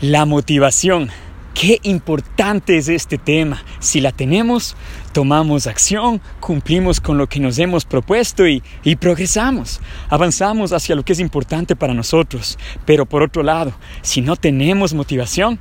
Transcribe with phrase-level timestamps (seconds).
[0.00, 1.10] La motivación.
[1.54, 3.64] Qué importante es este tema.
[3.80, 4.76] Si la tenemos,
[5.10, 9.80] tomamos acción, cumplimos con lo que nos hemos propuesto y, y, progresamos.
[10.08, 12.60] Avanzamos hacia lo que es importante para nosotros.
[12.86, 13.72] Pero por otro lado,
[14.02, 15.58] si no tenemos motivación,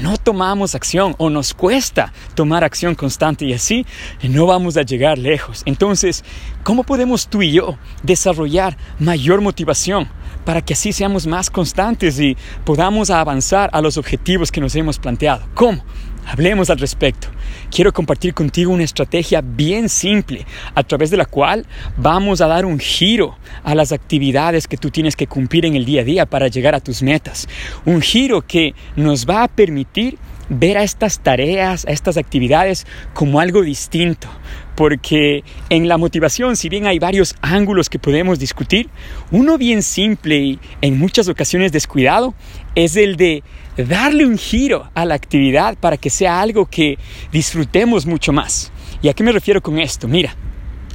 [0.00, 3.84] no tomamos acción o nos cuesta tomar acción constante y así
[4.22, 5.62] no vamos a llegar lejos.
[5.66, 6.24] Entonces,
[6.62, 10.08] ¿cómo podemos tú y yo desarrollar mayor motivación?
[10.44, 14.98] Para que así seamos más constantes y podamos avanzar a los objetivos que nos hemos
[14.98, 15.46] planteado.
[15.54, 15.82] ¿Cómo?
[16.26, 17.28] Hablemos al respecto.
[17.70, 22.64] Quiero compartir contigo una estrategia bien simple a través de la cual vamos a dar
[22.64, 26.26] un giro a las actividades que tú tienes que cumplir en el día a día
[26.26, 27.48] para llegar a tus metas.
[27.84, 30.16] Un giro que nos va a permitir
[30.52, 34.28] ver a estas tareas, a estas actividades como algo distinto,
[34.76, 38.88] porque en la motivación, si bien hay varios ángulos que podemos discutir,
[39.30, 42.34] uno bien simple y en muchas ocasiones descuidado
[42.74, 43.42] es el de
[43.76, 46.98] darle un giro a la actividad para que sea algo que
[47.32, 48.70] disfrutemos mucho más.
[49.00, 50.06] ¿Y a qué me refiero con esto?
[50.06, 50.36] Mira,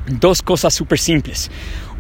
[0.08, 1.50] dos cosas súper simples.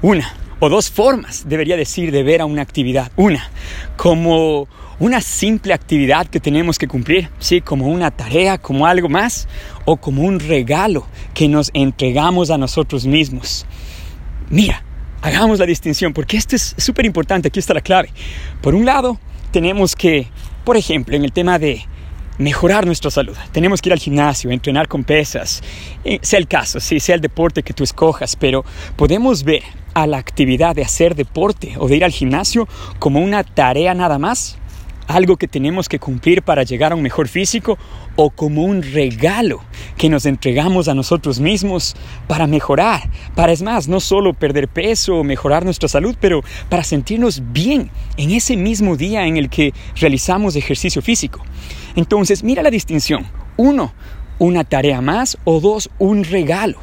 [0.01, 3.11] Una, o dos formas, debería decir, de ver a una actividad.
[3.15, 3.49] Una,
[3.95, 4.67] como
[4.99, 9.47] una simple actividad que tenemos que cumplir, sí, como una tarea, como algo más,
[9.85, 13.65] o como un regalo que nos entregamos a nosotros mismos.
[14.49, 14.83] Mira,
[15.21, 18.09] hagamos la distinción, porque esto es súper importante, aquí está la clave.
[18.61, 19.19] Por un lado,
[19.51, 20.27] tenemos que,
[20.65, 21.85] por ejemplo, en el tema de
[22.39, 23.35] mejorar nuestra salud.
[23.51, 25.61] Tenemos que ir al gimnasio, entrenar con pesas,
[26.03, 28.63] eh, sea el caso, sí, sea el deporte que tú escojas, pero
[28.95, 32.67] podemos ver a la actividad de hacer deporte o de ir al gimnasio
[32.99, 34.57] como una tarea nada más
[35.07, 37.77] algo que tenemos que cumplir para llegar a un mejor físico
[38.15, 39.61] o como un regalo
[39.97, 41.95] que nos entregamos a nosotros mismos
[42.27, 46.83] para mejorar, para es más, no solo perder peso o mejorar nuestra salud, pero para
[46.83, 51.41] sentirnos bien en ese mismo día en el que realizamos ejercicio físico.
[51.95, 53.25] Entonces, mira la distinción.
[53.55, 53.93] Uno,
[54.39, 56.79] una tarea más o dos, un regalo.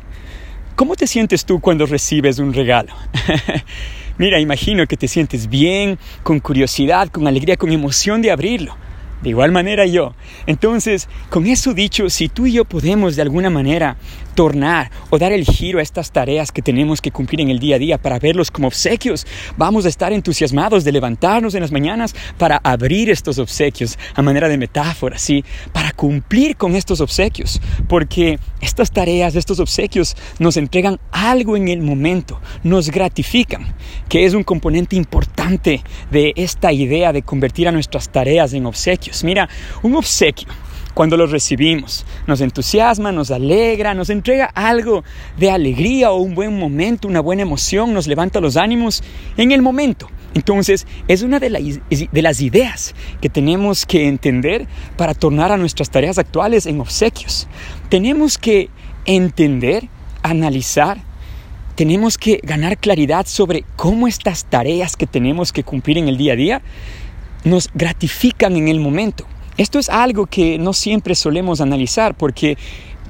[0.77, 2.93] ¿Cómo te sientes tú cuando recibes un regalo?
[4.17, 8.77] Mira, imagino que te sientes bien, con curiosidad, con alegría, con emoción de abrirlo.
[9.23, 10.15] De igual manera yo.
[10.47, 13.97] Entonces, con eso dicho, si tú y yo podemos de alguna manera
[14.35, 17.77] tornar o dar el giro a estas tareas que tenemos que cumplir en el día
[17.77, 22.15] a día para verlos como obsequios, vamos a estar entusiasmados de levantarnos en las mañanas
[22.39, 25.45] para abrir estos obsequios a manera de metáfora, ¿sí?
[25.73, 31.81] Para cumplir con estos obsequios, porque estas tareas, estos obsequios nos entregan algo en el
[31.81, 33.75] momento, nos gratifican,
[34.09, 39.25] que es un componente importante de esta idea de convertir a nuestras tareas en obsequios.
[39.25, 39.49] Mira,
[39.83, 40.49] un obsequio,
[40.95, 45.05] cuando lo recibimos, nos entusiasma, nos alegra, nos entrega algo
[45.37, 49.03] de alegría o un buen momento, una buena emoción, nos levanta los ánimos
[49.37, 50.09] en el momento.
[50.35, 51.79] Entonces, es una de,
[52.11, 54.67] de, las ideas que tenemos que entender
[54.97, 57.47] para tornar a nuestras tareas actuales en obsequios.
[57.89, 58.69] Tenemos que
[59.05, 59.89] entender,
[60.23, 60.99] analizar,
[61.77, 66.33] tenemos que ganar claridad sobre cómo estas tareas que tenemos que cumplir en el día
[66.33, 66.63] a día
[67.45, 69.27] nos gratifican en el momento.
[69.57, 72.59] Esto es algo que no siempre solemos analizar porque,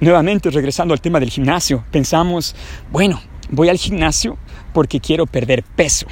[0.01, 2.55] nuevamente regresando al tema del gimnasio, pensamos,
[2.93, 4.37] bueno, voy al gimnasio
[4.75, 6.07] porque quiero perder peso,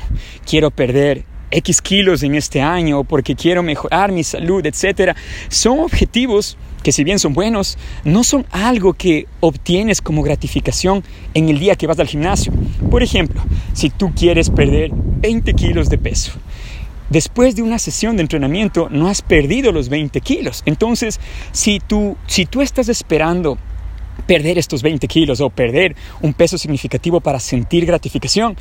[0.47, 5.15] quiero perder X kilos en este año, porque quiero mejorar mi salud, etc.
[5.49, 11.05] Son objetivos que si bien son buenos, no son algo que obtienes como gratificación
[11.35, 12.53] en el día que vas al gimnasio.
[12.91, 13.43] Por ejemplo,
[13.75, 16.33] si tú quieres perder 20 kilos de peso,
[17.13, 20.63] después de una sesión de entrenamiento no has perdido los 20 kilos.
[20.67, 21.21] Entonces,
[21.53, 23.59] si tú, si tú estás esperando
[24.27, 28.57] perder estos 20 kilos o perder un peso significativo para sentir gratificación,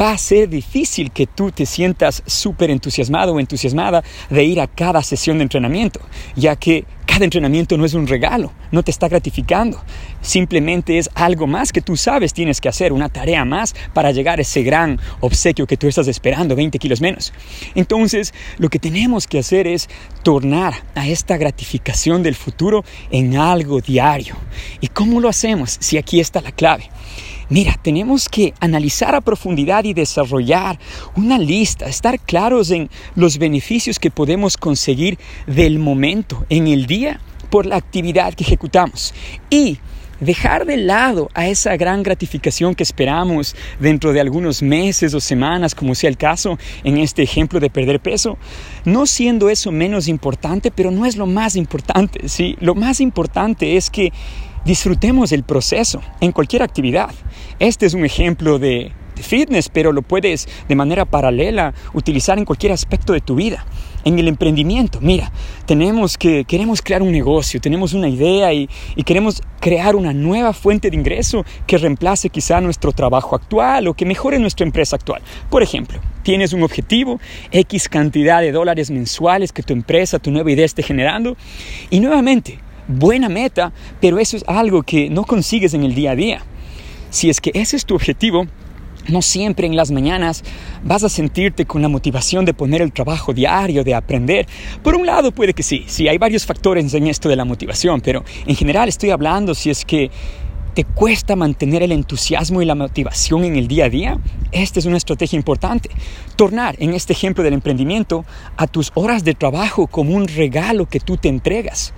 [0.00, 4.66] va a ser difícil que tú te sientas súper entusiasmado o entusiasmada de ir a
[4.66, 6.00] cada sesión de entrenamiento,
[6.34, 9.78] ya que cada entrenamiento no es un regalo, no te está gratificando,
[10.22, 14.38] simplemente es algo más que tú sabes tienes que hacer, una tarea más para llegar
[14.38, 17.34] a ese gran obsequio que tú estás esperando, 20 kilos menos.
[17.74, 19.90] Entonces, lo que tenemos que hacer es
[20.22, 24.34] tornar a esta gratificación del futuro en algo diario.
[24.80, 25.76] ¿Y cómo lo hacemos?
[25.80, 26.88] Si aquí está la clave.
[27.52, 30.78] Mira, tenemos que analizar a profundidad y desarrollar
[31.16, 37.20] una lista, estar claros en los beneficios que podemos conseguir del momento, en el día,
[37.50, 39.12] por la actividad que ejecutamos.
[39.50, 39.76] Y
[40.18, 45.74] dejar de lado a esa gran gratificación que esperamos dentro de algunos meses o semanas,
[45.74, 48.38] como sea el caso en este ejemplo de perder peso,
[48.86, 52.56] no siendo eso menos importante, pero no es lo más importante, ¿sí?
[52.60, 54.10] Lo más importante es que
[54.64, 57.10] disfrutemos el proceso en cualquier actividad.
[57.58, 58.92] Este es un ejemplo de,
[59.22, 63.64] fitness, pero lo puedes de manera paralela utilizar en cualquier aspecto de tu vida.
[64.04, 64.98] en el emprendimiento.
[65.00, 65.30] Mira,
[65.64, 70.52] tenemos que, queremos crear un negocio, tenemos una idea y, y, queremos crear una nueva
[70.52, 75.22] fuente de ingreso que reemplace quizá nuestro trabajo actual o que mejore nuestra empresa actual.
[75.48, 77.20] Por ejemplo, tienes un objetivo,
[77.52, 81.36] X cantidad de dólares mensuales que tu empresa, tu nueva idea esté generando
[81.88, 86.16] y nuevamente, buena meta, pero eso es algo que no consigues en el día a
[86.16, 86.42] día.
[87.10, 88.46] Si es que ese es tu objetivo,
[89.08, 90.44] no siempre en las mañanas
[90.84, 94.46] vas a sentirte con la motivación de poner el trabajo diario, de aprender.
[94.82, 98.00] Por un lado puede que sí, sí, hay varios factores en esto de la motivación,
[98.00, 100.10] pero en general estoy hablando si es que
[100.74, 104.18] te cuesta mantener el entusiasmo y la motivación en el día a día,
[104.52, 105.90] esta es una estrategia importante.
[106.36, 108.24] Tornar, en este ejemplo del emprendimiento,
[108.56, 111.92] a tus horas de trabajo como un regalo que tú te entregas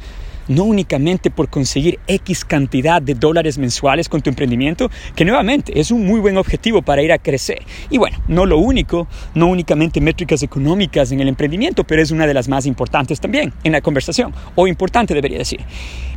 [0.49, 5.91] no únicamente por conseguir X cantidad de dólares mensuales con tu emprendimiento, que nuevamente es
[5.91, 7.63] un muy buen objetivo para ir a crecer.
[7.91, 12.27] Y bueno, no lo único, no únicamente métricas económicas en el emprendimiento, pero es una
[12.27, 15.61] de las más importantes también en la conversación, o importante debería decir.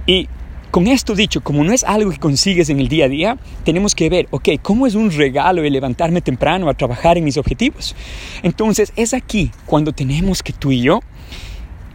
[0.05, 0.27] Y
[0.71, 3.95] con esto dicho, como no es algo que consigues en el día a día, tenemos
[3.95, 7.95] que ver, ok, ¿cómo es un regalo el levantarme temprano a trabajar en mis objetivos?
[8.43, 10.99] Entonces es aquí cuando tenemos que tú y yo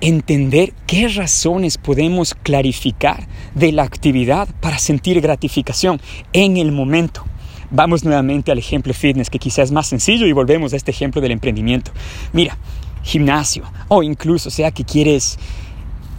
[0.03, 6.01] entender qué razones podemos clarificar de la actividad para sentir gratificación
[6.33, 7.25] en el momento.
[7.71, 11.23] Vamos nuevamente al ejemplo fitness, que quizás es más sencillo, y volvemos a este ejemplo
[11.23, 11.93] del emprendimiento.
[12.33, 12.59] Mira,
[13.03, 15.39] gimnasio, o incluso sea que quieres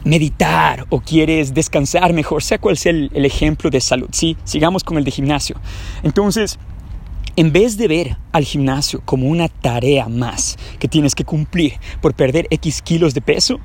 [0.06, 4.07] meditar o quieres descansar mejor, sea cual sea el, el ejemplo de salud.
[4.12, 5.57] Sí, sigamos con el de gimnasio.
[6.03, 6.57] Entonces,
[7.35, 12.13] en vez de ver al gimnasio como una tarea más que tienes que cumplir por
[12.13, 13.59] perder X kilos de peso,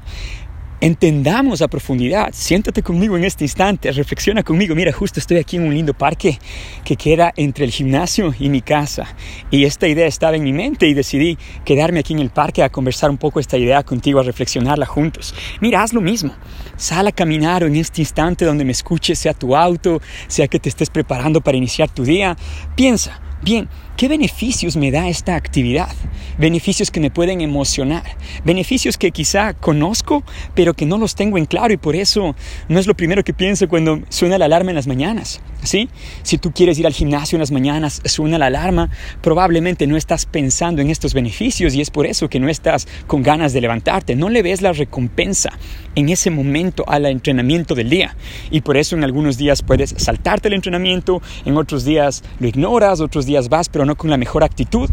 [0.81, 2.31] entendamos a profundidad.
[2.33, 4.75] Siéntate conmigo en este instante, reflexiona conmigo.
[4.75, 6.39] Mira, justo estoy aquí en un lindo parque
[6.85, 9.17] que queda entre el gimnasio y mi casa.
[9.51, 12.69] Y esta idea estaba en mi mente y decidí quedarme aquí en el parque a
[12.69, 15.35] conversar un poco esta idea contigo, a reflexionarla juntos.
[15.61, 16.35] Mira, haz lo mismo.
[16.77, 20.69] Sal a caminar en este instante donde me escuches, sea tu auto, sea que te
[20.69, 22.37] estés preparando para iniciar tu día.
[22.77, 23.69] Piensa, Bien,
[23.99, 25.93] ¿qué beneficios me da esta actividad?
[26.39, 28.05] Beneficios que me pueden emocionar,
[28.45, 30.23] beneficios que quizá conozco,
[30.55, 32.37] pero que no los tengo en claro y por eso
[32.69, 35.41] no es lo primero que pienso cuando suena la alarma en las mañanas.
[35.65, 35.89] ¿sí?
[36.23, 38.89] Si tú quieres ir al gimnasio en las mañanas, suena la alarma,
[39.21, 43.25] probablemente no estás pensando en estos beneficios y es por eso que no estás con
[43.25, 45.51] ganas de levantarte, no le ves la recompensa
[45.97, 48.17] en ese momento al entrenamiento del día
[48.53, 53.01] y por eso en algunos días puedes saltarte el entrenamiento, en otros días lo ignoras,
[53.01, 54.89] otros días vas pero con la mejor actitud.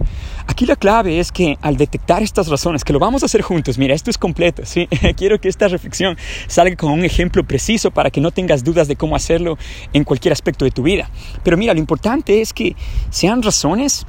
[0.47, 3.77] Aquí la clave es que al detectar estas razones, que lo vamos a hacer juntos,
[3.77, 4.87] mira, esto es completo, ¿sí?
[5.17, 8.95] quiero que esta reflexión salga con un ejemplo preciso para que no tengas dudas de
[8.95, 9.57] cómo hacerlo
[9.93, 11.09] en cualquier aspecto de tu vida.
[11.43, 12.75] Pero mira, lo importante es que
[13.09, 14.05] sean razones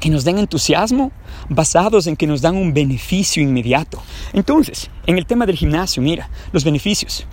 [0.00, 1.12] que nos den entusiasmo
[1.48, 4.02] basados en que nos dan un beneficio inmediato.
[4.32, 7.26] Entonces, en el tema del gimnasio, mira, los beneficios.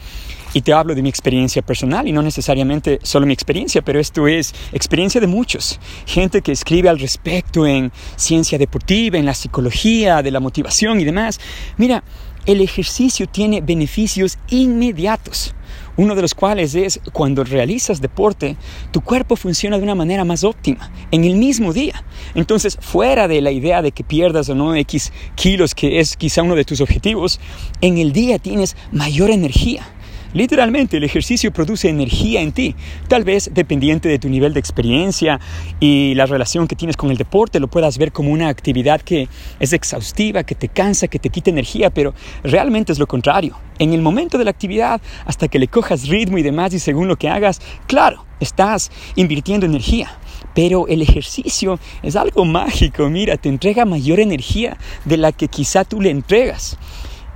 [0.53, 4.27] Y te hablo de mi experiencia personal y no necesariamente solo mi experiencia, pero esto
[4.27, 5.79] es experiencia de muchos.
[6.05, 11.05] Gente que escribe al respecto en ciencia deportiva, en la psicología, de la motivación y
[11.05, 11.39] demás.
[11.77, 12.03] Mira,
[12.45, 15.53] el ejercicio tiene beneficios inmediatos
[15.99, 18.55] uno de los cuales es cuando realizas deporte,
[18.91, 22.05] tu cuerpo funciona de una manera más óptima, en el mismo día.
[22.35, 26.41] Entonces, fuera de la idea de que pierdas o no X kilos, que es quizá
[26.41, 27.41] uno de tus objetivos,
[27.81, 29.85] en el día tienes mayor energía
[30.33, 32.75] Literalmente el ejercicio produce energía en ti.
[33.07, 35.39] Tal vez dependiente de tu nivel de experiencia
[35.79, 39.27] y la relación que tienes con el deporte lo puedas ver como una actividad que
[39.59, 43.57] es exhaustiva, que te cansa, que te quita energía, pero realmente es lo contrario.
[43.79, 47.07] En el momento de la actividad, hasta que le cojas ritmo y demás y según
[47.07, 50.11] lo que hagas, claro, estás invirtiendo energía.
[50.53, 55.85] Pero el ejercicio es algo mágico, mira, te entrega mayor energía de la que quizá
[55.85, 56.77] tú le entregas.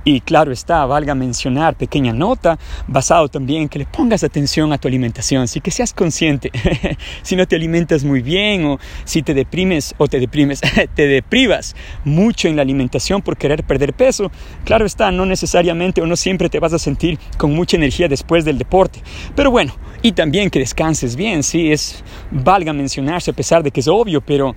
[0.04, 4.86] Y claro está, valga mencionar, pequeña nota, basado también que le pongas atención a tu
[4.86, 6.50] alimentación, sí que seas consciente.
[7.22, 10.60] si no te alimentas muy bien o si te deprimes o te deprimes,
[10.94, 14.30] te deprivas mucho en la alimentación por querer perder peso,
[14.64, 18.44] claro está, no necesariamente o no siempre te vas a sentir con mucha energía después
[18.44, 19.00] del deporte.
[19.34, 23.80] Pero bueno, y también que descanses bien, sí, es, valga mencionarse a pesar de que
[23.80, 24.54] es obvio, pero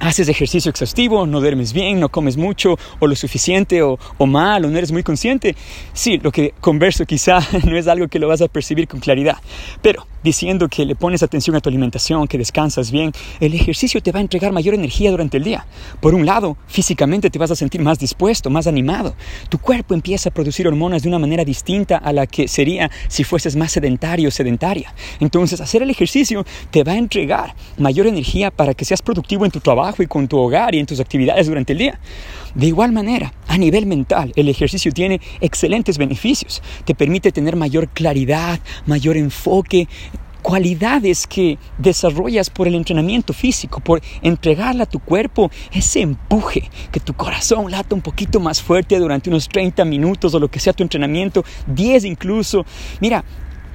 [0.00, 4.70] haces ejercicio exhaustivo, no duermes bien, no comes mucho o lo suficiente o, mal o
[4.70, 5.54] no eres muy consciente,
[5.92, 9.36] sí, lo que converso quizá no es algo que lo vas a percibir con claridad,
[9.82, 14.12] pero diciendo que le pones atención a tu alimentación, que descansas bien, el ejercicio te
[14.12, 15.66] va a entregar mayor energía durante el día.
[16.00, 19.14] Por un lado, físicamente te vas a sentir más dispuesto, más animado.
[19.48, 23.24] Tu cuerpo empieza a producir hormonas de una manera distinta a la que sería si
[23.24, 24.94] fueses más sedentario o sedentaria.
[25.20, 29.50] Entonces, hacer el ejercicio te va a entregar mayor energía para que seas productivo en
[29.50, 31.98] tu trabajo y con tu hogar y en tus actividades durante el día.
[32.54, 36.62] De igual manera, a nivel mental, el ejercicio tiene excelentes beneficios.
[36.84, 39.88] Te permite tener mayor claridad, mayor enfoque,
[40.42, 47.00] cualidades que desarrollas por el entrenamiento físico, por entregarle a tu cuerpo ese empuje, que
[47.00, 50.72] tu corazón lata un poquito más fuerte durante unos 30 minutos o lo que sea
[50.72, 52.64] tu entrenamiento, 10 incluso.
[53.00, 53.24] Mira,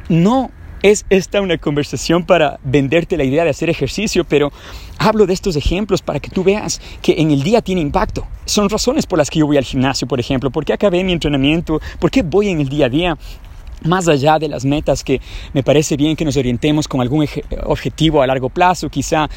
[0.10, 0.52] no
[0.82, 4.52] es esta una conversación para venderte la idea de hacer ejercicio, pero
[4.98, 8.28] hablo de estos ejemplos para que tú veas que en el día tiene impacto.
[8.46, 11.14] Son razones por las que yo voy al gimnasio, por ejemplo, por qué acabé mi
[11.14, 13.18] entrenamiento, por qué voy en el día a día
[13.84, 15.22] más allá de las metas que
[15.54, 17.28] me parece bien que nos orientemos con algún
[17.64, 19.30] objetivo a largo plazo, quizá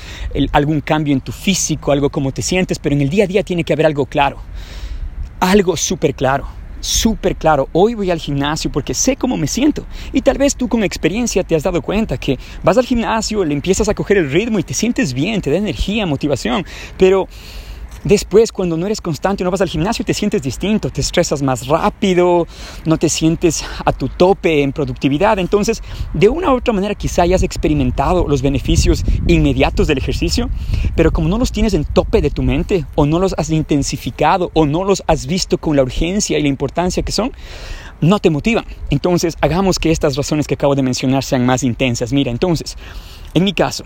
[0.52, 3.42] algún cambio en tu físico, algo como te sientes, pero en el día a día
[3.42, 4.38] tiene que haber algo claro,
[5.40, 6.46] algo súper claro,
[6.80, 7.68] súper claro.
[7.72, 11.42] Hoy voy al gimnasio porque sé cómo me siento y tal vez tú con experiencia
[11.44, 14.62] te has dado cuenta que vas al gimnasio, le empiezas a coger el ritmo y
[14.62, 16.64] te sientes bien, te da energía, motivación,
[16.96, 17.28] pero
[18.08, 21.66] Después, cuando no eres constante no vas al gimnasio, te sientes distinto, te estresas más
[21.66, 22.46] rápido,
[22.86, 25.38] no te sientes a tu tope en productividad.
[25.38, 25.82] Entonces,
[26.14, 30.48] de una u otra manera, quizá hayas experimentado los beneficios inmediatos del ejercicio,
[30.96, 34.50] pero como no los tienes en tope de tu mente, o no los has intensificado,
[34.54, 37.32] o no los has visto con la urgencia y la importancia que son,
[38.00, 38.64] no te motivan.
[38.88, 42.14] Entonces, hagamos que estas razones que acabo de mencionar sean más intensas.
[42.14, 42.78] Mira, entonces,
[43.34, 43.84] en mi caso,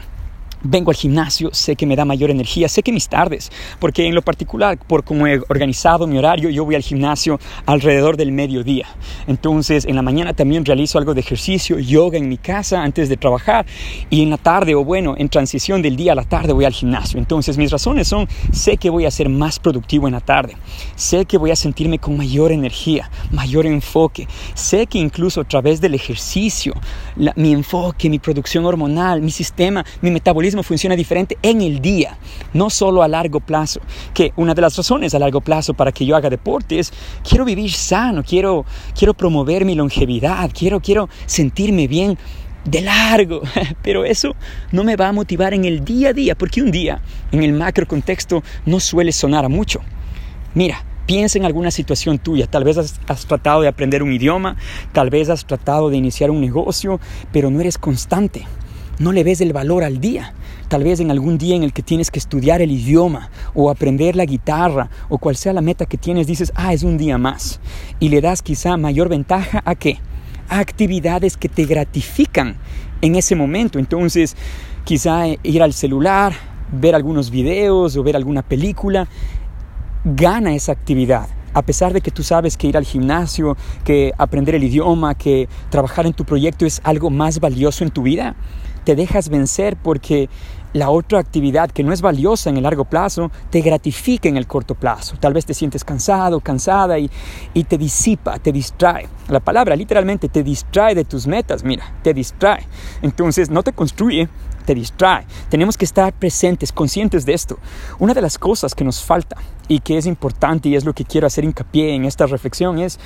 [0.63, 4.15] vengo al gimnasio, sé que me da mayor energía, sé que mis tardes, porque en
[4.15, 8.87] lo particular, por cómo he organizado mi horario, yo voy al gimnasio alrededor del mediodía.
[9.27, 13.17] Entonces, en la mañana también realizo algo de ejercicio, yoga en mi casa antes de
[13.17, 13.67] trabajar
[14.11, 16.73] y en la tarde, o bueno, en transición del día a la tarde voy al
[16.73, 17.19] gimnasio.
[17.19, 20.57] Entonces, mis razones son, sé que voy a ser más productivo en la tarde,
[20.95, 25.81] sé que voy a sentirme con mayor energía, mayor enfoque, sé que incluso a través
[25.81, 26.75] del ejercicio,
[27.37, 32.19] mi enfoque, mi producción hormonal, mi sistema, mi metabolismo, funciona diferente en el día,
[32.53, 33.81] no solo a largo plazo.
[34.13, 36.93] Que una de las razones a largo plazo para que yo haga deporte es
[37.29, 38.65] quiero vivir sano, quiero,
[38.97, 42.19] quiero promover mi longevidad, quiero, quiero sentirme bien
[42.65, 43.43] de largo,
[43.83, 44.37] pero eso
[44.71, 47.01] no me va a motivar en el día a día, porque un día
[47.33, 49.81] en el macro contexto no suele sonar a mucho.
[50.55, 54.57] Mira, piensa en alguna situación tuya, tal vez has, has, tratado de aprender un idioma,
[54.93, 57.01] tal vez has tratado de iniciar un negocio,
[57.33, 58.47] pero no eres constante
[58.99, 60.33] no le ves el valor al día.
[60.69, 64.17] Tal vez en algún día en el que tienes que estudiar el idioma o aprender
[64.17, 67.61] la guitarra o cual sea la meta que tienes, dices, ah, es un día más.
[68.01, 69.99] Y le das quizá mayor ventaja a qué?
[70.49, 72.57] A actividades que te gratifican
[73.01, 73.79] en ese momento.
[73.79, 74.37] Entonces,
[74.85, 76.33] quizá ir al celular,
[76.73, 79.09] ver algunos videos o ver alguna película,
[80.05, 84.55] gana esa actividad a pesar de que tú sabes que ir al gimnasio, que aprender
[84.55, 88.37] el idioma, que trabajar en tu proyecto es algo más valioso en tu vida,
[88.85, 90.29] te dejas vencer porque
[90.73, 94.47] la otra actividad que no es valiosa en el largo plazo te gratifica en el
[94.47, 95.17] corto plazo.
[95.21, 97.11] Tal vez te sientes cansado, cansada y,
[97.53, 99.09] y, te disipa, te distrae.
[99.29, 102.67] La palabra literalmente te distrae de tus metas, mira, te distrae.
[103.03, 104.29] Entonces no te construye,
[104.65, 105.27] te distrae.
[105.51, 107.59] Tenemos que estar presentes, conscientes de esto.
[107.99, 109.37] Una de las cosas que nos falta
[109.69, 112.99] y que es importante y es lo que quiero hacer hincapié en esta reflexión es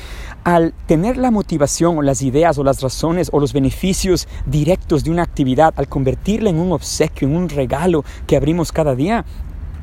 [0.45, 5.11] al tener la motivación o las ideas o las razones o los beneficios directos de
[5.11, 9.25] una actividad, al convertirla en un obsequio, en un regalo que abrimos cada día,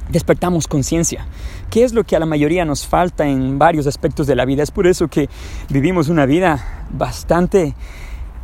[0.09, 1.25] despertamos conciencia.
[1.69, 4.63] ¿Qué es lo que a la mayoría nos falta en varios aspectos de la vida?
[4.63, 5.29] Es por eso que
[5.69, 7.75] vivimos una vida bastante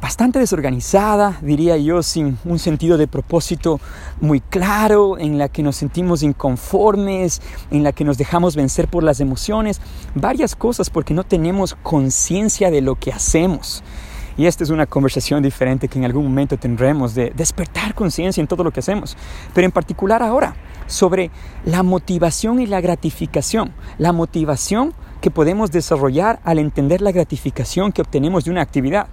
[0.01, 3.79] bastante desorganizada, diría yo, sin un sentido de propósito
[4.21, 7.41] muy claro, en la que nos sentimos inconformes,
[7.71, 9.81] en la que nos dejamos vencer por las emociones,
[10.15, 13.83] varias cosas porque no tenemos conciencia de lo que hacemos.
[14.37, 18.47] Y esta es una conversación diferente que en algún momento tendremos de despertar conciencia en
[18.47, 19.17] todo lo que hacemos,
[19.53, 20.55] pero en particular ahora
[20.87, 21.29] sobre
[21.65, 28.01] la motivación y la gratificación, la motivación que podemos desarrollar al entender la gratificación que
[28.01, 29.07] obtenemos de una actividad.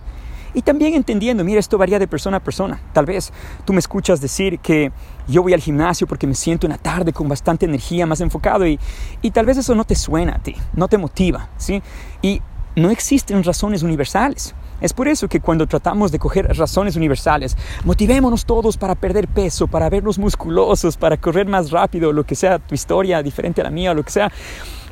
[0.57, 2.81] Y también entendiendo, mira, esto varía de persona a persona.
[2.95, 3.31] Tal vez
[3.67, 4.91] tú me escuchas decir que
[5.29, 8.81] yo voy al gimnasio porque me siento una tarde con bastante energía, más enfocado y,
[9.21, 11.83] y tal vez eso no te suena a ti, no te motiva, ¿sí?
[12.23, 12.41] Y
[12.75, 14.55] no existen razones universales.
[14.81, 19.67] Es por eso que cuando tratamos de coger razones universales, motivémonos todos para perder peso,
[19.67, 23.71] para vernos musculosos, para correr más rápido, lo que sea tu historia diferente a la
[23.71, 24.33] mía, lo que sea,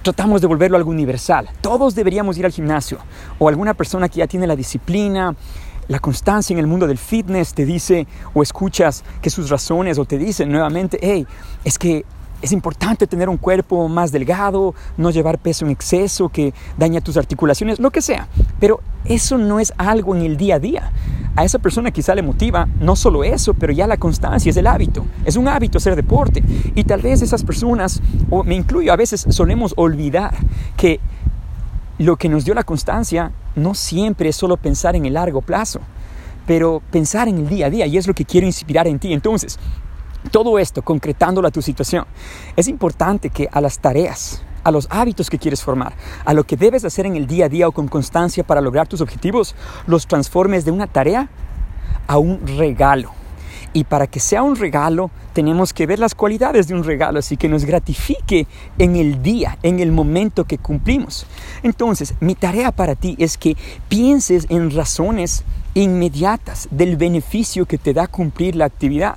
[0.04, 1.48] tratamos de volverlo algo universal.
[1.60, 2.98] Todos deberíamos ir al gimnasio
[3.38, 5.34] o alguna persona que ya tiene la disciplina,
[5.88, 10.04] la constancia en el mundo del fitness te dice o escuchas que sus razones o
[10.04, 11.26] te dicen nuevamente, hey,
[11.64, 12.04] es que
[12.44, 17.16] es importante tener un cuerpo más delgado, no llevar peso en exceso que daña tus
[17.16, 18.28] articulaciones, lo que sea.
[18.60, 20.92] Pero eso no es algo en el día a día.
[21.36, 24.68] a esa persona quizá le motiva no solo eso, pero ya la constancia es el
[24.68, 25.04] hábito.
[25.24, 26.44] Es un hábito hacer deporte.
[26.74, 30.36] Y tal vez esas personas, o me incluyo, a veces solemos olvidar
[30.76, 31.00] que
[31.98, 35.80] lo que nos dio la constancia no siempre es solo pensar en el largo plazo,
[36.46, 39.12] pero pensar en el día a día y es lo que quiero inspirar en ti.
[39.12, 39.58] Entonces,
[40.30, 42.04] todo esto, concretándolo a tu situación,
[42.56, 46.56] es importante que a las tareas, a los hábitos que quieres formar, a lo que
[46.56, 49.54] debes hacer en el día a día o con constancia para lograr tus objetivos,
[49.86, 51.28] los transformes de una tarea
[52.06, 53.12] a un regalo.
[53.72, 57.36] Y para que sea un regalo, tenemos que ver las cualidades de un regalo, así
[57.36, 58.46] que nos gratifique
[58.78, 61.26] en el día, en el momento que cumplimos.
[61.64, 63.56] Entonces, mi tarea para ti es que
[63.88, 65.42] pienses en razones
[65.74, 69.16] inmediatas del beneficio que te da cumplir la actividad.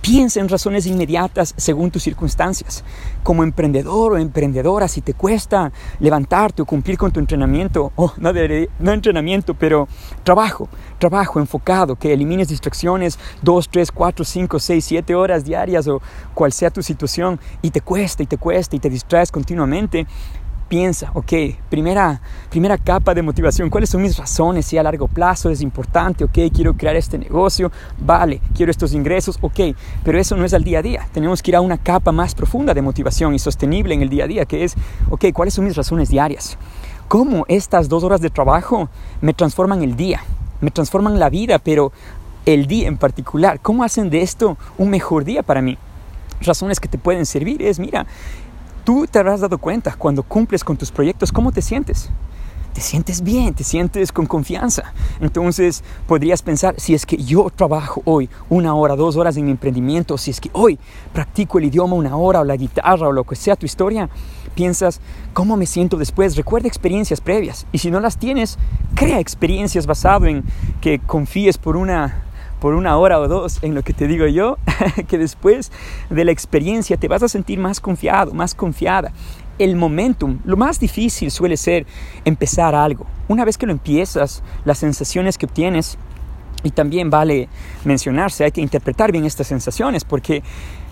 [0.00, 2.84] Piensa en razones inmediatas según tus circunstancias.
[3.22, 8.32] Como emprendedor o emprendedora, si te cuesta levantarte o cumplir con tu entrenamiento, o no,
[8.32, 9.88] no entrenamiento, pero
[10.24, 16.00] trabajo, trabajo enfocado, que elimines distracciones dos, tres, cuatro, cinco, seis, siete horas diarias o
[16.32, 20.06] cual sea tu situación y te cuesta y te cuesta y te distraes continuamente,
[20.68, 21.32] piensa, ok,
[21.70, 22.20] primera,
[22.50, 24.66] primera capa de motivación, ¿cuáles son mis razones?
[24.66, 29.38] Si a largo plazo es importante, ok, quiero crear este negocio, vale, quiero estos ingresos,
[29.40, 29.60] ok,
[30.04, 32.34] pero eso no es al día a día, tenemos que ir a una capa más
[32.34, 34.74] profunda de motivación y sostenible en el día a día, que es,
[35.10, 36.58] ok, ¿cuáles son mis razones diarias?
[37.08, 38.90] ¿Cómo estas dos horas de trabajo
[39.22, 40.22] me transforman el día?
[40.60, 41.92] Me transforman la vida, pero
[42.44, 45.78] el día en particular, ¿cómo hacen de esto un mejor día para mí?
[46.40, 48.06] Razones que te pueden servir es, mira,
[48.88, 52.08] Tú te habrás dado cuenta cuando cumples con tus proyectos, ¿cómo te sientes?
[52.72, 54.94] Te sientes bien, te sientes con confianza.
[55.20, 59.50] Entonces podrías pensar, si es que yo trabajo hoy una hora, dos horas en mi
[59.50, 60.78] emprendimiento, si es que hoy
[61.12, 64.08] practico el idioma una hora o la guitarra o lo que sea tu historia,
[64.54, 65.02] piensas,
[65.34, 66.34] ¿cómo me siento después?
[66.34, 67.66] Recuerda experiencias previas.
[67.72, 68.56] Y si no las tienes,
[68.94, 70.44] crea experiencias basado en
[70.80, 72.22] que confíes por una
[72.60, 74.58] por una hora o dos en lo que te digo yo,
[75.08, 75.72] que después
[76.10, 79.12] de la experiencia te vas a sentir más confiado, más confiada.
[79.58, 81.86] El momentum, lo más difícil suele ser
[82.24, 83.06] empezar algo.
[83.26, 85.98] Una vez que lo empiezas, las sensaciones que obtienes,
[86.62, 87.48] y también vale
[87.84, 90.42] mencionarse, hay que interpretar bien estas sensaciones, porque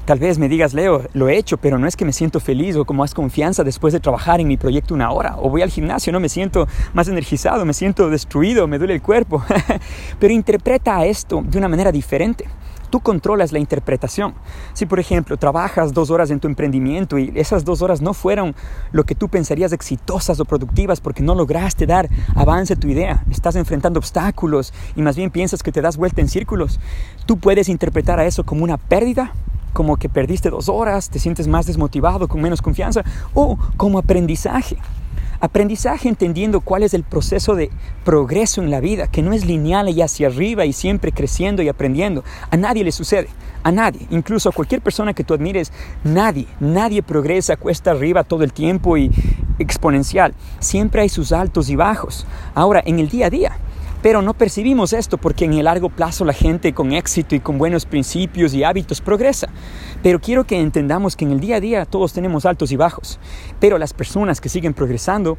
[0.07, 2.77] Tal vez me digas, Leo, lo he hecho, pero no es que me siento feliz
[2.77, 5.35] o con más confianza después de trabajar en mi proyecto una hora.
[5.39, 9.03] O voy al gimnasio, no me siento más energizado, me siento destruido, me duele el
[9.03, 9.43] cuerpo.
[10.21, 12.45] pero interpreta esto de una manera diferente.
[12.89, 14.35] Tú controlas la interpretación.
[14.75, 18.55] Si, por ejemplo, trabajas dos horas en tu emprendimiento y esas dos horas no fueron
[18.93, 23.25] lo que tú pensarías exitosas o productivas porque no lograste dar avance a tu idea,
[23.29, 26.79] estás enfrentando obstáculos y más bien piensas que te das vuelta en círculos,
[27.27, 29.33] tú puedes interpretar a eso como una pérdida
[29.77, 34.79] como que perdiste dos horas, te sientes más desmotivado, con menos confianza, o como aprendizaje.
[35.39, 37.71] Aprendizaje entendiendo cuál es el proceso de
[38.03, 41.69] progreso en la vida, que no es lineal y hacia arriba y siempre creciendo y
[41.69, 42.25] aprendiendo.
[42.51, 43.29] A nadie le sucede,
[43.65, 45.71] a nadie, incluso a cualquier persona que tú admires,
[46.05, 49.11] nadie, nadie progresa cuesta arriba todo el tiempo y
[49.59, 50.33] exponencial.
[50.59, 52.27] Siempre hay sus altos y bajos.
[52.55, 53.59] Ahora, en el día a día,
[54.07, 57.59] pero no percibimos esto porque en el largo plazo la gente con éxito y con
[57.59, 59.49] buenos principios y hábitos progresa.
[60.01, 63.19] Pero quiero que entendamos que en el día a día todos tenemos altos y bajos.
[63.59, 65.39] Pero las personas que siguen progresando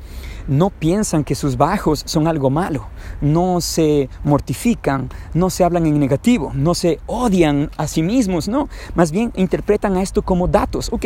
[0.49, 2.89] no piensan que sus bajos son algo malo.
[3.21, 8.67] No se mortifican, no se hablan en negativo, no se odian a sí mismos, no.
[8.95, 10.89] Más bien interpretan a esto como datos.
[10.91, 11.05] Ok,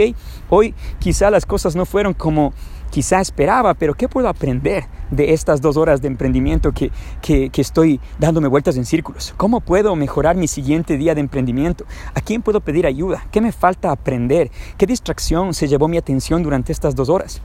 [0.49, 2.53] hoy quizá las cosas no fueron como
[2.91, 7.99] quizá esperaba, pero ¿qué puedo aprender de estas dos horas de emprendimiento que, que, estoy
[8.19, 9.33] dándome vueltas en círculos?
[9.37, 11.85] ¿Cómo puedo mejorar mi siguiente día de emprendimiento?
[12.13, 13.25] ¿A quién puedo pedir ayuda?
[13.31, 14.51] ¿Qué me falta aprender?
[14.77, 17.41] ¿Qué distracción se llevó mi atención durante estas dos horas?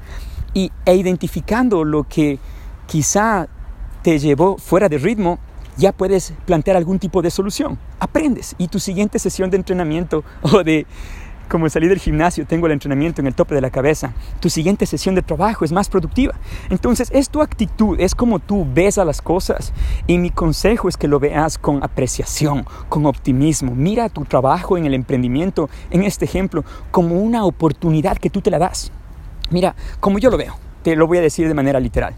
[0.53, 2.39] Y, e identificando lo que
[2.87, 3.49] quizá
[4.03, 5.39] te llevó fuera de ritmo,
[5.77, 7.79] ya puedes plantear algún tipo de solución.
[8.01, 10.87] Aprendes y tu siguiente sesión de entrenamiento o de
[11.49, 14.13] como salí del gimnasio, tengo el entrenamiento en el tope de la cabeza.
[14.41, 16.35] Tu siguiente sesión de trabajo es más productiva.
[16.71, 19.73] Entonces, es tu actitud, es como tú ves a las cosas.
[20.07, 23.75] Y mi consejo es que lo veas con apreciación, con optimismo.
[23.75, 28.51] Mira tu trabajo en el emprendimiento, en este ejemplo, como una oportunidad que tú te
[28.51, 28.93] la das.
[29.51, 32.15] Mira, como yo lo veo, te lo voy a decir de manera literal.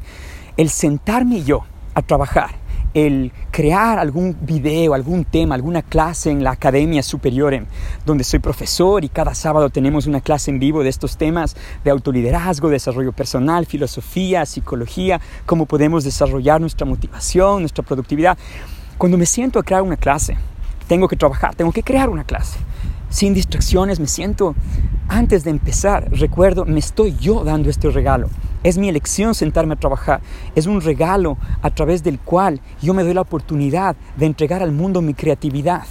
[0.56, 1.64] El sentarme yo
[1.94, 2.57] a trabajar
[2.94, 7.38] el crear algún video, algún tema, alguna clase en la academia superior
[8.04, 11.90] donde soy profesor y cada sábado tenemos una clase en vivo de estos temas de
[11.90, 18.36] autoliderazgo, desarrollo personal, filosofía, psicología, cómo podemos desarrollar nuestra motivación, nuestra productividad.
[18.96, 20.36] Cuando me siento a crear una clase,
[20.88, 22.58] tengo que trabajar, tengo que crear una clase.
[23.10, 24.54] Sin distracciones, me siento,
[25.08, 28.28] antes de empezar, recuerdo, me estoy yo dando este regalo
[28.64, 30.20] Es mi elección sentarme a trabajar.
[30.54, 34.72] Es un regalo a través del cual yo me doy la oportunidad de entregar al
[34.72, 35.84] mundo mi creatividad,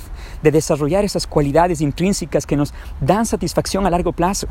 [0.44, 4.48] de desarrollar esas cualidades intrínsecas que nos dan satisfacción a largo plazo.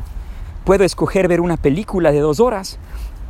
[0.65, 2.79] Puedo escoger ver una película de dos horas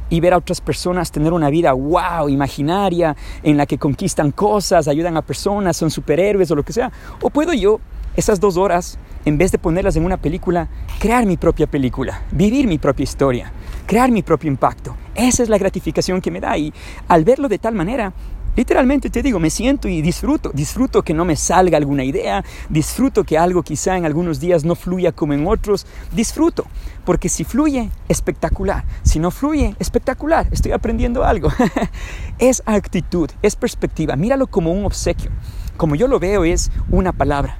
[0.09, 4.87] y ver a otras personas tener una vida wow, imaginaria, en la que conquistan cosas,
[4.87, 6.91] ayudan a personas, son superhéroes o lo que sea.
[7.21, 7.81] O puedo yo,
[8.15, 12.65] esas dos horas, en vez de ponerlas en una película, crear mi propia película, vivir
[12.65, 13.51] mi propia historia,
[13.85, 14.95] crear mi propio impacto.
[15.15, 16.73] Esa es la gratificación que me da y
[17.09, 18.13] al verlo de tal manera,
[18.55, 23.25] literalmente te digo, me siento y disfruto, disfruto que no me salga alguna idea, disfruto
[23.25, 26.65] que algo quizá en algunos días no fluya como en otros, disfruto,
[27.03, 31.49] porque si fluye, espectacular, si no fluye, espectacular, estoy aprendiendo algo.
[32.39, 35.31] es actitud, es perspectiva, míralo como un obsequio,
[35.75, 37.59] como yo lo veo es una palabra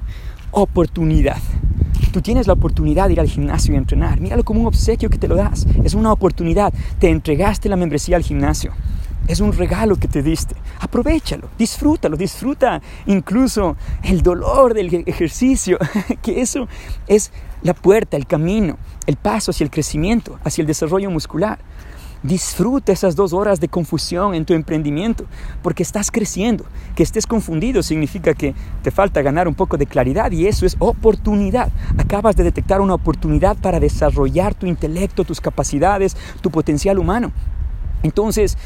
[0.58, 1.38] oportunidad.
[2.12, 4.20] Tú tienes la oportunidad de ir al gimnasio y entrenar.
[4.20, 5.66] Míralo como un obsequio que te lo das.
[5.84, 6.72] Es una oportunidad.
[6.98, 8.72] Te entregaste la membresía al gimnasio.
[9.26, 10.54] Es un regalo que te diste.
[10.80, 15.78] Aprovechalo, disfrútalo, disfruta incluso el dolor del ejercicio,
[16.22, 16.66] que eso
[17.06, 17.30] es
[17.62, 21.58] la puerta, el camino, el paso hacia el crecimiento, hacia el desarrollo muscular.
[22.22, 25.24] Disfruta esas dos horas de confusión en tu emprendimiento,
[25.62, 26.64] porque estás creciendo.
[26.96, 30.76] Que estés confundido significa que te falta ganar un poco de claridad y eso es
[30.80, 31.70] oportunidad.
[31.96, 37.32] Acabas de detectar una oportunidad para desarrollar tu intelecto, tus capacidades, tu potencial humano.
[38.02, 38.56] Entonces,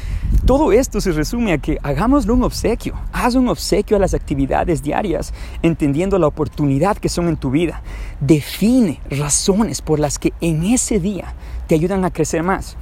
[0.45, 2.95] todo esto se resume a que hagámoslo un obsequio.
[3.11, 7.81] Haz un obsequio a las actividades diarias, entendiendo la oportunidad que son en tu vida.
[8.19, 11.33] Define razones por las que en ese día
[11.67, 12.77] te ayudan a crecer más.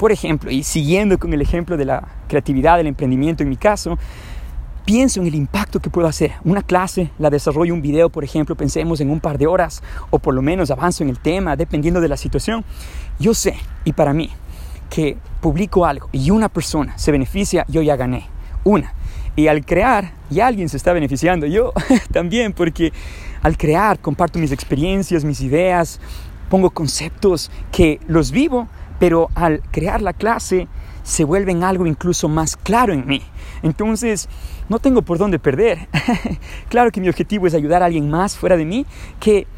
[0.00, 3.98] Por ejemplo, y siguiendo con el ejemplo de la creatividad, del emprendimiento en mi caso,
[4.86, 6.32] pienso en el impacto que puedo hacer.
[6.42, 10.18] Una clase, la desarrollo un video, por ejemplo, pensemos en un par de horas, o
[10.18, 12.64] por lo menos avanzo en el tema, dependiendo de la situación.
[13.18, 14.30] Yo sé, y para mí,
[14.88, 18.26] que publico algo y una persona se beneficia, yo ya gané.
[18.64, 18.94] Una.
[19.36, 21.74] Y al crear, y alguien se está beneficiando, yo
[22.10, 22.90] también, porque
[23.42, 26.00] al crear comparto mis experiencias, mis ideas,
[26.48, 28.66] pongo conceptos que los vivo
[29.00, 30.68] pero al crear la clase
[31.02, 33.22] se vuelven algo incluso más claro en mí.
[33.64, 34.28] Entonces,
[34.68, 35.88] no tengo por dónde perder.
[36.68, 38.86] claro que mi objetivo es ayudar a alguien más fuera de mí,
[39.18, 39.48] que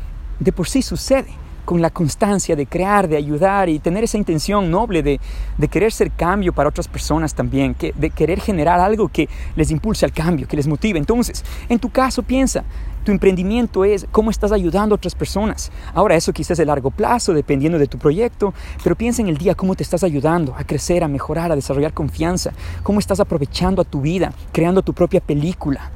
[0.41, 1.29] de por sí sucede
[1.65, 5.21] con la constancia de crear, de ayudar y tener esa intención noble de,
[5.59, 9.71] de querer ser cambio para otras personas también, que, de querer generar algo que les
[9.71, 10.99] impulse al cambio, que les motive.
[10.99, 12.65] Entonces, en tu caso, piensa,
[13.05, 15.71] tu emprendimiento es cómo estás ayudando a otras personas.
[15.95, 19.39] Ahora, eso quizás es a largo plazo, dependiendo de tu proyecto, pero piensa en el
[19.39, 23.83] día cómo te estás ayudando a crecer, a mejorar, a desarrollar confianza, cómo estás aprovechando
[23.83, 25.91] a tu vida, creando tu propia película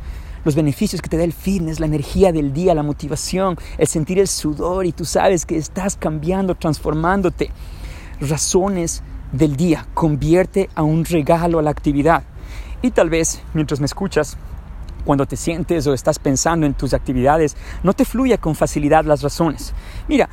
[0.44, 4.20] los beneficios que te da el fitness, la energía del día, la motivación, el sentir
[4.20, 7.50] el sudor y tú sabes que estás cambiando, transformándote.
[8.20, 12.22] Razones del día, convierte a un regalo a la actividad.
[12.80, 14.38] Y tal vez mientras me escuchas,
[15.06, 19.22] cuando te sientes o estás pensando en tus actividades, no te fluya con facilidad las
[19.22, 19.72] razones.
[20.08, 20.28] Mira,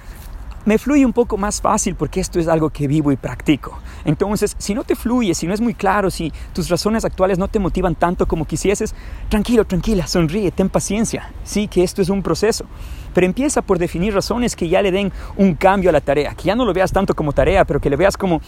[0.66, 3.78] me fluye un poco más fácil porque esto es algo que vivo y practico.
[4.06, 7.50] Entonces, si no te fluye, si no es muy claro, si tus razones actuales no
[7.50, 8.96] te motivan tanto como quisieses,
[9.30, 11.32] tranquilo, tranquila, sonríe, ten paciencia.
[11.44, 12.66] Sí, que esto es un proceso.
[13.14, 16.46] Pero empieza por definir razones que ya le den un cambio a la tarea, que
[16.46, 18.42] ya no lo veas tanto como tarea, pero que le veas como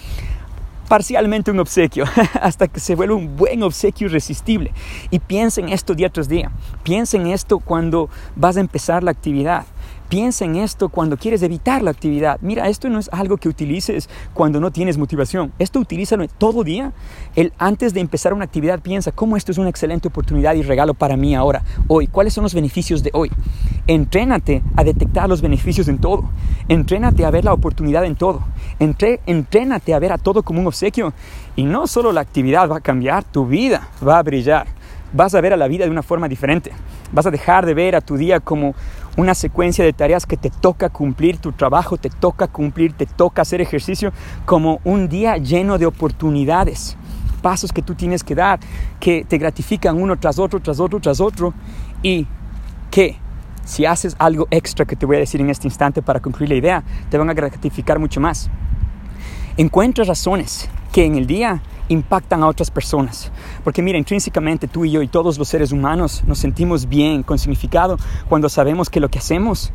[0.87, 2.05] parcialmente un obsequio,
[2.41, 4.71] hasta que se vuelva un buen obsequio irresistible.
[5.11, 6.51] Y piensa en esto día tras día.
[6.83, 9.65] Piensa en esto cuando vas a empezar la actividad.
[10.09, 12.37] Piensa en esto cuando quieres evitar la actividad.
[12.41, 15.51] Mira, esto no es algo que utilices cuando no tienes motivación.
[15.57, 16.93] Esto utilízalo todo día.
[17.35, 20.93] El, antes de empezar una actividad, piensa cómo esto es una excelente oportunidad y regalo
[20.93, 22.05] para mí ahora, hoy.
[22.05, 23.31] ¿Cuáles son los beneficios de hoy?
[23.87, 26.29] Entrénate a detectar los beneficios en todo.
[26.67, 28.41] Entrénate a ver la oportunidad en todo.
[28.79, 31.13] Entre, entrénate a ver a todo como un obsequio.
[31.55, 34.67] Y no solo la actividad va a cambiar, tu vida va a brillar.
[35.13, 36.71] Vas a ver a la vida de una forma diferente.
[37.11, 38.73] Vas a dejar de ver a tu día como
[39.17, 43.43] una secuencia de tareas que te toca cumplir, tu trabajo te toca cumplir, te toca
[43.43, 44.11] hacer ejercicio,
[44.45, 46.97] como un día lleno de oportunidades,
[47.41, 48.59] pasos que tú tienes que dar,
[48.99, 51.53] que te gratifican uno tras otro, tras otro, tras otro,
[52.03, 52.27] y
[52.91, 53.17] que
[53.65, 56.55] si haces algo extra que te voy a decir en este instante para concluir la
[56.55, 58.49] idea, te van a gratificar mucho más.
[59.57, 63.31] Encuentra razones que en el día impactan a otras personas.
[63.63, 67.37] Porque mira, intrínsecamente tú y yo y todos los seres humanos nos sentimos bien, con
[67.37, 67.97] significado,
[68.29, 69.71] cuando sabemos que lo que hacemos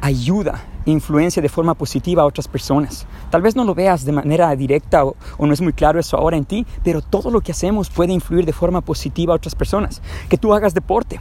[0.00, 3.06] ayuda, influencia de forma positiva a otras personas.
[3.30, 6.16] Tal vez no lo veas de manera directa o, o, no es muy claro eso
[6.16, 9.54] ahora en ti, pero todo lo que hacemos puede influir de forma positiva a otras
[9.54, 10.00] personas.
[10.28, 11.20] Que tú hagas deporte,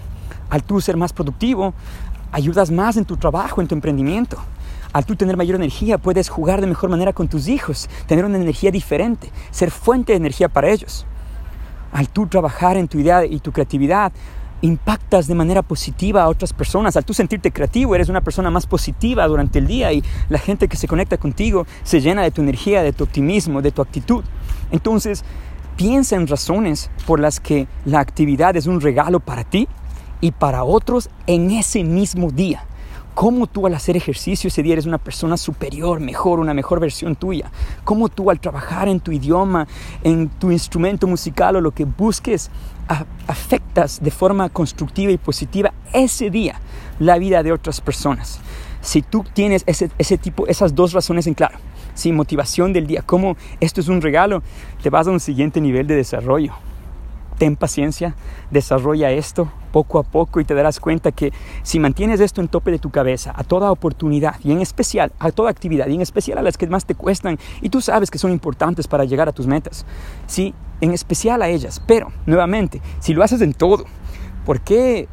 [0.49, 1.73] al tú ser más productivo,
[2.32, 4.38] ayudas más en tu trabajo, en tu emprendimiento
[4.94, 8.38] al tú tener mayor energía, puedes jugar de mejor manera con tus hijos, tener una
[8.38, 11.06] energía diferente, ser fuente de energía para ellos.
[11.92, 14.12] Al tú trabajar en tu idea y tu creatividad,
[14.62, 16.98] impactas de manera positiva a otras personas.
[16.98, 20.68] Al tú sentirte creativo, eres una persona más positiva durante el día y la gente
[20.68, 24.24] que se conecta contigo se llena de tu energía, de tu optimismo, de tu actitud.
[24.72, 25.24] Entonces,
[25.76, 29.68] piensa en razones por las que la actividad es un regalo para ti
[30.21, 32.63] y para otros en ese mismo día
[33.17, 37.15] cómo tú al hacer ejercicio ese día eres una persona superior, mejor, una mejor versión
[37.15, 37.49] tuya.
[37.84, 39.67] Cómo tú al trabajar en tu idioma,
[40.03, 42.51] en tu instrumento musical o lo que busques,
[43.25, 46.62] afectas de forma constructiva y positiva ese día
[46.99, 48.39] la vida de otras personas.
[48.82, 51.58] Si tú tienes ese, ese tipo, esas dos razones en claro,
[51.95, 54.43] sin motivación del día, cómo esto es un regalo,
[54.84, 56.53] te vas a un siguiente nivel de desarrollo
[57.38, 58.15] ten paciencia,
[58.52, 61.32] desarrolla esto poco a poco y te darás cuenta que
[61.63, 65.32] si mantienes esto en tope de tu cabeza, a toda oportunidad y en especial a
[65.32, 68.17] toda actividad y en especial a las que más te cuestan y tú sabes que
[68.17, 69.86] son importantes para llegar a tus metas,
[70.26, 73.86] sí, en especial a ellas, pero nuevamente, si lo haces en todo,
[74.45, 75.08] ¿por qué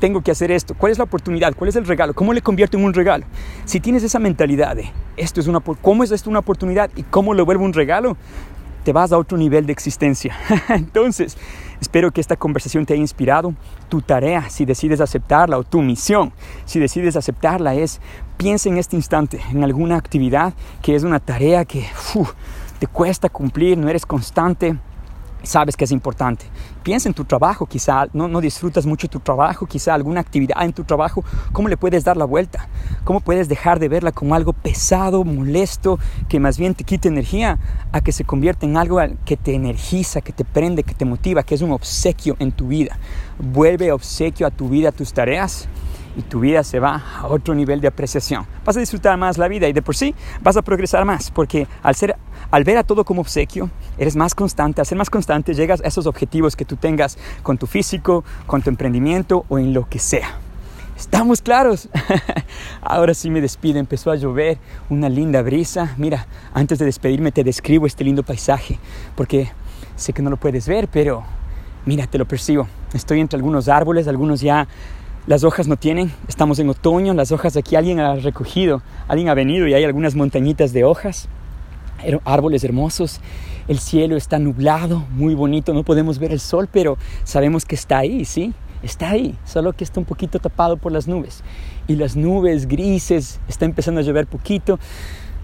[0.00, 0.74] tengo que hacer esto?
[0.74, 1.54] ¿Cuál es la oportunidad?
[1.54, 2.14] ¿Cuál es el regalo?
[2.14, 3.26] ¿Cómo le convierto en un regalo?
[3.64, 7.34] Si tienes esa mentalidad de esto es una, ¿cómo es esto una oportunidad y cómo
[7.34, 8.16] lo vuelvo un regalo?
[8.84, 10.36] Te vas a otro nivel de existencia.
[10.68, 11.36] Entonces,
[11.80, 13.54] espero que esta conversación te haya inspirado.
[13.88, 16.32] Tu tarea, si decides aceptarla, o tu misión,
[16.64, 18.00] si decides aceptarla, es
[18.36, 21.86] piensa en este instante en alguna actividad que es una tarea que
[22.78, 24.78] te cuesta cumplir, no eres constante,
[25.42, 26.46] sabes que es importante.
[26.82, 30.72] Piensa en tu trabajo, quizá no, no, disfrutas mucho tu trabajo, quizá alguna actividad en
[30.72, 32.68] tu trabajo, ¿cómo le puedes dar la vuelta?
[33.04, 35.98] ¿Cómo puedes dejar de verla como algo pesado, molesto,
[36.28, 37.58] que más bien te quite energía,
[37.92, 41.42] a que se convierta en algo que te energiza, que te prende, que te motiva,
[41.42, 42.98] que es un obsequio en tu vida?
[43.38, 45.68] Vuelve obsequio a tu vida, a tus tareas
[46.16, 48.46] y tu vida se va a otro nivel de apreciación.
[48.64, 51.66] Vas a disfrutar más la vida y de por sí vas a progresar más, porque
[51.82, 52.16] al, ser,
[52.50, 54.80] al ver a todo como obsequio, eres más constante.
[54.80, 58.62] Al ser más constante, llegas a esos objetivos que tú tengas con tu físico, con
[58.62, 60.38] tu emprendimiento o en lo que sea.
[60.96, 61.88] ¿Estamos claros?
[62.82, 64.58] Ahora sí me despido, empezó a llover,
[64.90, 65.94] una linda brisa.
[65.96, 68.78] Mira, antes de despedirme te describo este lindo paisaje,
[69.14, 69.50] porque
[69.96, 71.24] sé que no lo puedes ver, pero
[71.86, 72.68] mira, te lo percibo.
[72.92, 74.68] Estoy entre algunos árboles, algunos ya
[75.26, 79.34] las hojas no tienen, estamos en otoño, las hojas aquí alguien ha recogido, alguien ha
[79.34, 81.28] venido y hay algunas montañitas de hojas,
[82.24, 83.20] árboles hermosos,
[83.68, 87.98] el cielo está nublado, muy bonito, no podemos ver el sol, pero sabemos que está
[87.98, 88.52] ahí, ¿sí?
[88.82, 91.42] Está ahí, solo que está un poquito tapado por las nubes.
[91.86, 94.78] Y las nubes grises, está empezando a llover poquito.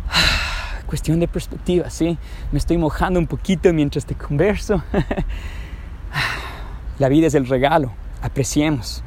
[0.86, 2.16] Cuestión de perspectiva, ¿sí?
[2.52, 4.82] Me estoy mojando un poquito mientras te converso.
[6.98, 7.92] La vida es el regalo,
[8.22, 9.02] apreciemos.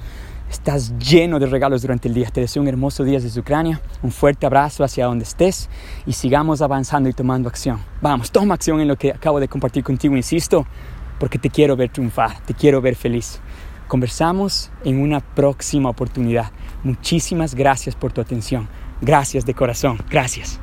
[0.50, 2.30] Estás lleno de regalos durante el día.
[2.30, 5.70] Te deseo un hermoso día desde Ucrania, un fuerte abrazo hacia donde estés
[6.06, 7.80] y sigamos avanzando y tomando acción.
[8.02, 10.66] Vamos, toma acción en lo que acabo de compartir contigo, insisto,
[11.20, 13.40] porque te quiero ver triunfar, te quiero ver feliz.
[13.88, 16.52] Conversamos en una próxima oportunidad.
[16.84, 18.68] Muchísimas gracias por tu atención.
[19.02, 20.00] Gracias de corazón.
[20.10, 20.60] Gracias.